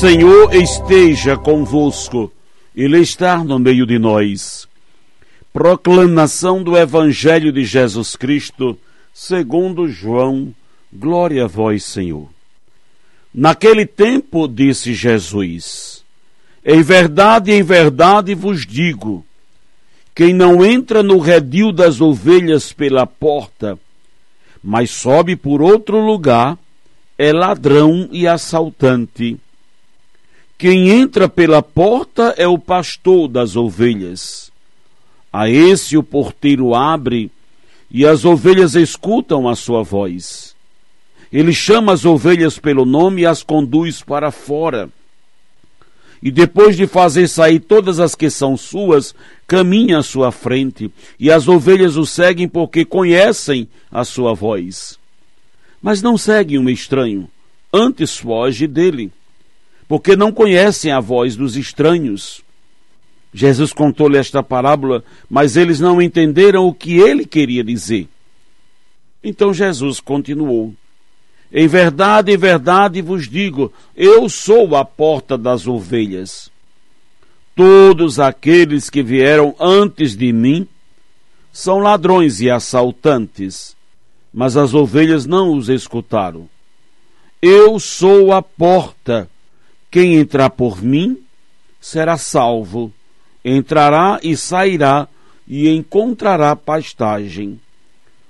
[0.00, 2.30] Senhor esteja convosco,
[2.76, 4.68] Ele está no meio de nós.
[5.54, 8.78] Proclamação do Evangelho de Jesus Cristo,
[9.14, 10.54] segundo João,
[10.92, 12.28] glória a vós, Senhor.
[13.32, 16.04] Naquele tempo, disse Jesus,
[16.62, 19.24] em verdade, em verdade vos digo,
[20.14, 23.78] quem não entra no redil das ovelhas pela porta,
[24.62, 26.58] mas sobe por outro lugar,
[27.16, 29.38] é ladrão e assaltante.
[30.58, 34.50] Quem entra pela porta é o pastor das ovelhas.
[35.30, 37.30] A esse o porteiro abre
[37.90, 40.56] e as ovelhas escutam a sua voz.
[41.30, 44.88] Ele chama as ovelhas pelo nome e as conduz para fora.
[46.22, 49.14] E depois de fazer sair todas as que são suas,
[49.46, 50.90] caminha à sua frente,
[51.20, 54.98] e as ovelhas o seguem porque conhecem a sua voz.
[55.82, 57.28] Mas não seguem um estranho,
[57.70, 59.12] antes foge dele
[59.88, 62.42] porque não conhecem a voz dos estranhos.
[63.32, 68.08] Jesus contou-lhe esta parábola, mas eles não entenderam o que ele queria dizer.
[69.22, 70.74] Então Jesus continuou:
[71.52, 76.50] Em verdade, em verdade vos digo, eu sou a porta das ovelhas.
[77.54, 80.68] Todos aqueles que vieram antes de mim
[81.52, 83.74] são ladrões e assaltantes,
[84.32, 86.48] mas as ovelhas não os escutaram.
[87.40, 89.28] Eu sou a porta.
[89.96, 91.16] Quem entrar por mim
[91.80, 92.92] será salvo,
[93.42, 95.08] entrará e sairá
[95.48, 97.58] e encontrará pastagem.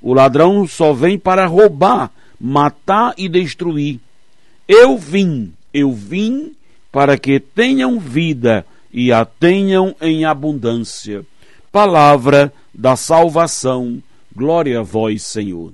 [0.00, 4.00] O ladrão só vem para roubar, matar e destruir.
[4.66, 6.52] Eu vim, eu vim
[6.90, 11.24] para que tenham vida e a tenham em abundância.
[11.70, 14.02] Palavra da salvação.
[14.34, 15.72] Glória a vós, Senhor.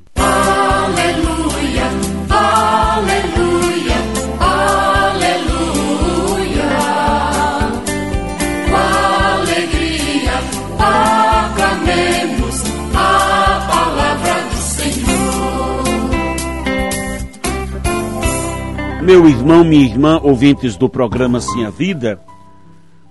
[19.09, 22.21] Meu irmão, minha irmã, ouvintes do programa Sim a Vida,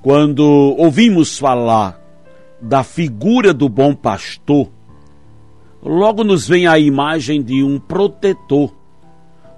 [0.03, 0.43] quando
[0.77, 1.99] ouvimos falar
[2.61, 4.69] da figura do bom pastor,
[5.81, 8.75] logo nos vem a imagem de um protetor,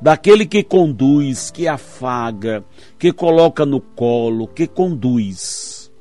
[0.02, 2.64] daquele que conduz, que afaga,
[2.98, 5.92] que coloca no colo, que conduz.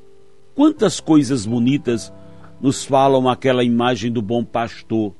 [0.55, 2.13] Quantas coisas bonitas
[2.61, 5.13] nos falam aquela imagem do bom pastor,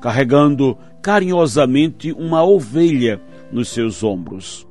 [0.00, 3.20] carregando carinhosamente uma ovelha
[3.52, 4.66] nos seus ombros.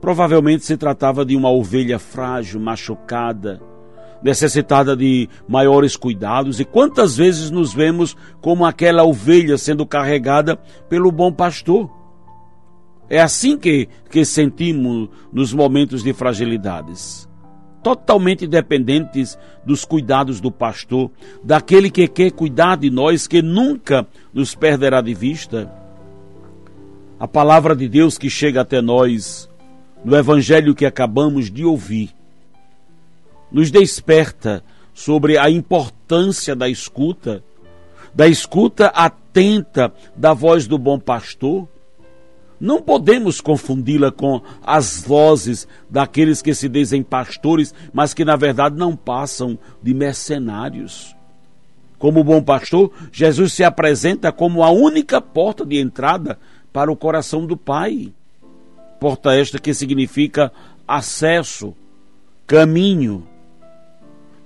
[0.00, 3.60] Provavelmente se tratava de uma ovelha frágil, machucada,
[4.22, 10.56] necessitada de maiores cuidados, e quantas vezes nos vemos como aquela ovelha sendo carregada
[10.88, 11.90] pelo bom pastor?
[13.08, 17.28] É assim que, que sentimos nos momentos de fragilidades.
[17.82, 19.36] Totalmente dependentes
[19.66, 21.10] dos cuidados do pastor,
[21.42, 25.81] daquele que quer cuidar de nós, que nunca nos perderá de vista
[27.22, 29.48] a palavra de Deus que chega até nós
[30.04, 32.12] no evangelho que acabamos de ouvir
[33.48, 37.40] nos desperta sobre a importância da escuta,
[38.12, 41.68] da escuta atenta da voz do bom pastor.
[42.58, 48.76] Não podemos confundi-la com as vozes daqueles que se dizem pastores, mas que na verdade
[48.76, 51.14] não passam de mercenários.
[52.00, 56.36] Como bom pastor, Jesus se apresenta como a única porta de entrada
[56.72, 58.12] para o coração do Pai.
[58.98, 60.52] Porta esta que significa
[60.86, 61.74] acesso,
[62.46, 63.26] caminho.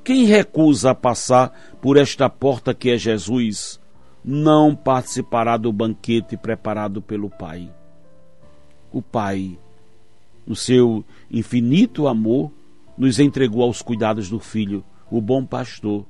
[0.02, 3.80] Quem recusa passar por esta porta que é Jesus,
[4.24, 7.70] não participará do banquete preparado pelo Pai.
[8.92, 9.58] O Pai,
[10.46, 12.50] no seu infinito amor,
[12.96, 16.04] nos entregou aos cuidados do Filho, o bom pastor.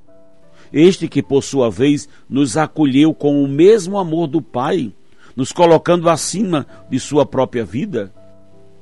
[0.72, 4.92] Este que, por sua vez, nos acolheu com o mesmo amor do Pai
[5.36, 8.12] nos colocando acima de sua própria vida?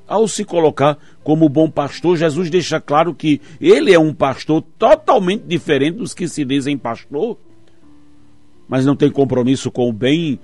[0.06, 5.44] Ao se colocar como bom pastor, Jesus deixa claro que ele é um pastor totalmente
[5.46, 7.36] diferente dos que se dizem pastor.
[8.66, 10.38] mas não tem compromisso com o bem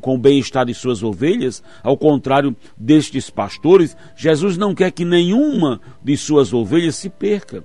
[0.00, 5.80] com o bem-estar de suas ovelhas, ao contrário destes pastores, Jesus não quer que nenhuma
[6.02, 7.64] de suas ovelhas se perca.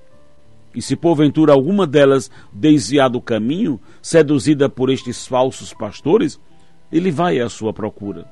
[0.76, 6.40] E se porventura alguma delas desviar do caminho, seduzida por estes falsos pastores,
[6.94, 8.26] ele vai à sua procura.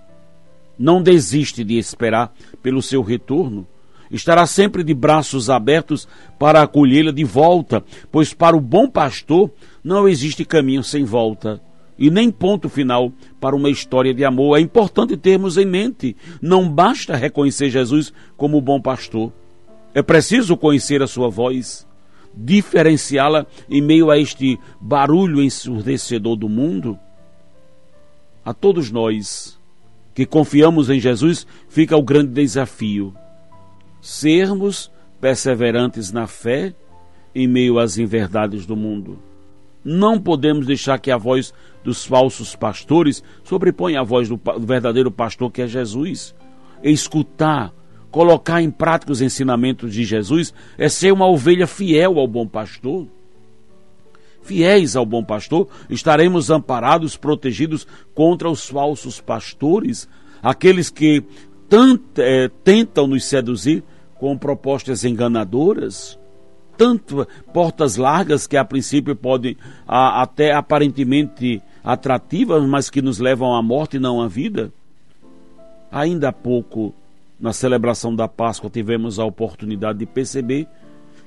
[0.77, 2.31] Não desiste de esperar
[2.61, 3.67] pelo seu retorno.
[4.11, 9.49] Estará sempre de braços abertos para acolhê-la de volta, pois para o bom pastor
[9.83, 11.61] não existe caminho sem volta
[11.97, 14.57] e nem ponto final para uma história de amor.
[14.57, 19.31] É importante termos em mente: não basta reconhecer Jesus como o bom pastor.
[19.93, 21.87] É preciso conhecer a sua voz,
[22.35, 26.97] diferenciá-la em meio a este barulho ensurdecedor do mundo.
[28.43, 29.59] A todos nós
[30.13, 33.13] que confiamos em Jesus, fica o grande desafio:
[34.01, 36.73] sermos perseverantes na fé
[37.33, 39.19] em meio às inverdades do mundo.
[39.83, 41.53] Não podemos deixar que a voz
[41.83, 46.35] dos falsos pastores sobreponha a voz do verdadeiro pastor que é Jesus.
[46.83, 47.73] Escutar,
[48.11, 53.07] colocar em prática os ensinamentos de Jesus é ser uma ovelha fiel ao bom pastor.
[54.41, 60.09] Fiéis ao bom pastor, estaremos amparados, protegidos contra os falsos pastores,
[60.41, 61.23] aqueles que
[61.69, 63.83] tant, é, tentam nos seduzir
[64.19, 66.19] com propostas enganadoras
[66.81, 69.55] tanto portas largas que a princípio podem
[69.88, 74.73] a, até aparentemente atrativas, mas que nos levam à morte e não à vida.
[75.91, 76.91] Ainda há pouco,
[77.39, 80.67] na celebração da Páscoa, tivemos a oportunidade de perceber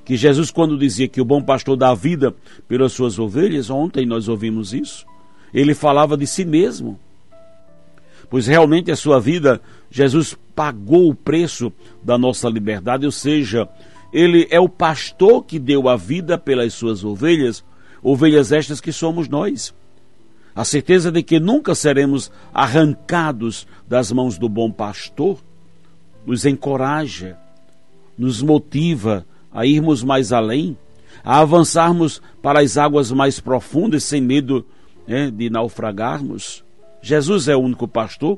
[0.05, 2.33] que Jesus, quando dizia que o bom pastor dá vida
[2.67, 5.05] pelas suas ovelhas, ontem nós ouvimos isso,
[5.51, 6.99] ele falava de si mesmo.
[8.29, 9.59] Pois realmente a sua vida,
[9.89, 11.73] Jesus pagou o preço
[12.03, 13.67] da nossa liberdade, ou seja,
[14.13, 17.63] ele é o pastor que deu a vida pelas suas ovelhas,
[18.01, 19.73] ovelhas estas que somos nós.
[20.55, 25.43] A certeza de que nunca seremos arrancados das mãos do bom pastor
[26.25, 27.37] nos encoraja,
[28.17, 29.25] nos motiva
[29.55, 30.77] a irmos mais além,
[31.23, 34.65] a avançarmos para as águas mais profundas sem medo
[35.07, 36.63] né, de naufragarmos.
[37.01, 38.37] Jesus é o único pastor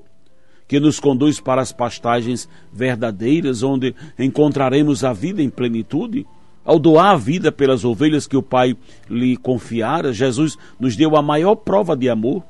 [0.68, 6.26] que nos conduz para as pastagens verdadeiras, onde encontraremos a vida em plenitude.
[6.64, 8.76] Ao doar a vida pelas ovelhas que o Pai
[9.10, 12.44] lhe confiara, Jesus nos deu a maior prova de amor.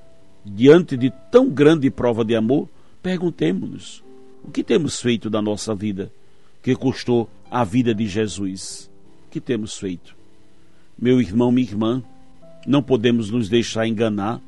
[0.43, 2.67] Diante de tão grande prova de amor,
[3.03, 4.03] perguntemos-nos:
[4.43, 6.11] o que temos feito da nossa vida
[6.63, 8.89] que custou a vida de Jesus?
[9.29, 10.15] Que temos feito?
[10.97, 12.03] Meu irmão, minha irmã,
[12.65, 14.41] não podemos nos deixar enganar,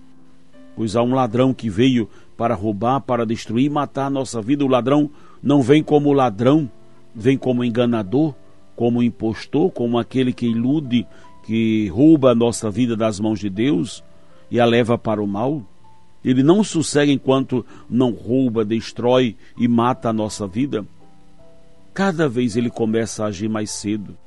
[0.75, 4.63] pois há um ladrão que veio para roubar, para destruir e matar a nossa vida.
[4.63, 5.09] O ladrão
[5.43, 6.69] não vem como ladrão,
[7.13, 8.33] vem como enganador,
[8.75, 11.05] como impostor, como aquele que ilude,
[11.45, 14.03] que rouba a nossa vida das mãos de Deus
[14.49, 15.63] e a leva para o mal.
[16.23, 20.85] Ele não sossega enquanto não rouba, destrói e mata a nossa vida.
[21.99, 24.17] Cada vez ele começa a agir mais cedo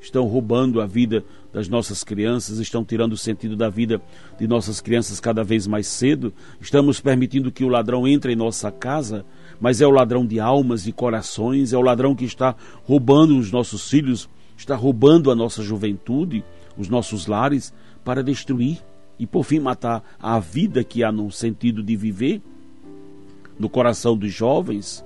[0.00, 4.00] estão roubando a vida das nossas crianças, estão tirando o sentido da vida
[4.38, 6.32] de nossas crianças cada vez mais cedo.
[6.60, 9.26] Estamos permitindo que o ladrão entre em nossa casa,
[9.60, 12.54] mas é o ladrão de almas e corações, é o ladrão que está
[12.84, 16.44] roubando os nossos filhos, está roubando a nossa juventude,
[16.78, 17.74] os nossos lares,
[18.04, 18.78] para destruir
[19.18, 22.40] e por fim matar a vida que há no sentido de viver
[23.58, 25.04] no coração dos jovens,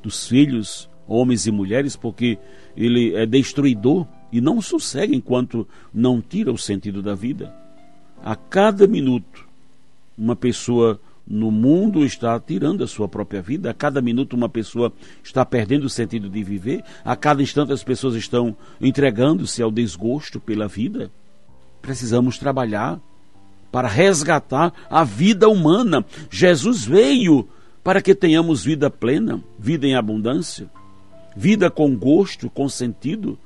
[0.00, 2.38] dos filhos, homens e mulheres, porque
[2.76, 7.52] ele é destruidor e não sossega enquanto não tira o sentido da vida.
[8.22, 9.46] A cada minuto,
[10.16, 14.92] uma pessoa no mundo está tirando a sua própria vida, a cada minuto, uma pessoa
[15.22, 20.38] está perdendo o sentido de viver, a cada instante, as pessoas estão entregando-se ao desgosto
[20.38, 21.10] pela vida.
[21.82, 23.00] Precisamos trabalhar
[23.72, 26.04] para resgatar a vida humana.
[26.30, 27.48] Jesus veio
[27.82, 30.70] para que tenhamos vida plena, vida em abundância,
[31.36, 33.38] vida com gosto, com sentido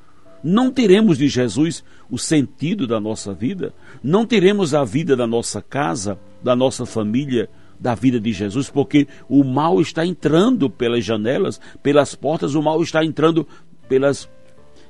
[0.45, 3.73] não teremos de Jesus o sentido da nossa vida,
[4.03, 7.49] não teremos a vida da nossa casa, da nossa família,
[7.81, 12.83] da vida de Jesus, porque o mal está entrando pelas janelas, pelas portas, o mal
[12.83, 13.49] está entrando
[13.89, 14.29] pelas.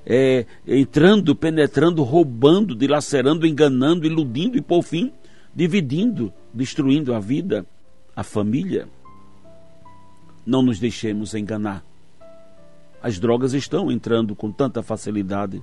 [0.06, 5.10] É, entrando, penetrando, roubando, dilacerando, enganando, iludindo e, por fim,
[5.54, 7.64] dividindo, destruindo a vida,
[8.14, 8.86] a família.
[10.44, 11.82] Não nos deixemos enganar
[13.04, 15.62] as drogas estão entrando com tanta facilidade.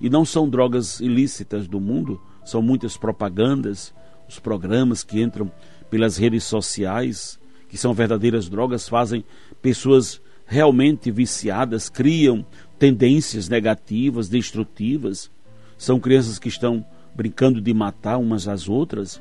[0.00, 3.94] E não são drogas ilícitas do mundo, são muitas propagandas,
[4.26, 5.52] os programas que entram
[5.90, 9.22] pelas redes sociais, que são verdadeiras drogas, fazem
[9.60, 12.42] pessoas realmente viciadas, criam
[12.78, 15.30] tendências negativas, destrutivas.
[15.76, 16.82] São crianças que estão
[17.14, 19.20] brincando de matar umas às outras.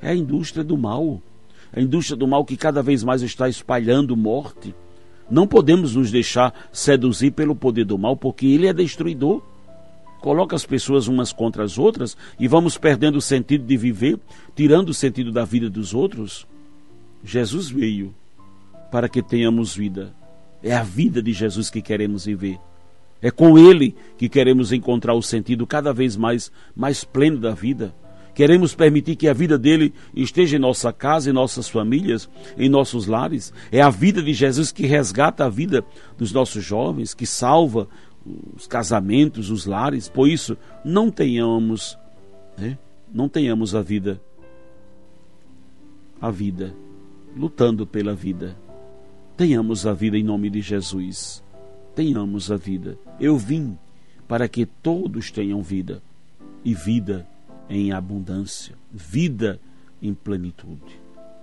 [0.00, 1.20] É a indústria do mal.
[1.72, 4.72] A indústria do mal que cada vez mais está espalhando morte.
[5.30, 9.42] Não podemos nos deixar seduzir pelo poder do mal, porque ele é destruidor.
[10.20, 14.18] Coloca as pessoas umas contra as outras e vamos perdendo o sentido de viver,
[14.54, 16.46] tirando o sentido da vida dos outros.
[17.24, 18.14] Jesus veio
[18.90, 20.12] para que tenhamos vida.
[20.62, 22.58] É a vida de Jesus que queremos viver.
[23.22, 27.94] É com Ele que queremos encontrar o sentido cada vez mais, mais pleno da vida.
[28.34, 33.06] Queremos permitir que a vida dele esteja em nossa casa, em nossas famílias, em nossos
[33.06, 33.52] lares.
[33.70, 35.84] É a vida de Jesus que resgata a vida
[36.16, 37.88] dos nossos jovens, que salva
[38.56, 40.08] os casamentos, os lares.
[40.08, 41.98] Por isso, não tenhamos,
[42.56, 42.78] né?
[43.12, 44.20] não tenhamos a vida,
[46.20, 46.74] a vida,
[47.36, 48.56] lutando pela vida.
[49.36, 51.42] Tenhamos a vida em nome de Jesus.
[51.94, 52.98] Tenhamos a vida.
[53.18, 53.76] Eu vim
[54.28, 56.02] para que todos tenham vida
[56.64, 57.26] e vida
[57.70, 59.60] em abundância, vida
[60.02, 61.00] em plenitude.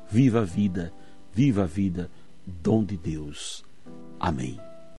[0.09, 0.93] Viva a vida,
[1.33, 2.11] viva a vida,
[2.45, 3.63] dom de Deus.
[4.19, 4.66] Amém.